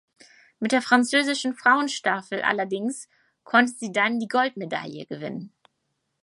[0.59, 3.07] Mit der französischen Frauenstaffel allerdings
[3.43, 5.53] konnte sie dann die Goldmedaille gewinnen.